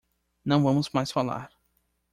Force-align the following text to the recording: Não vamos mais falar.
Não 0.43 0.63
vamos 0.63 0.89
mais 0.89 1.11
falar. 1.11 1.51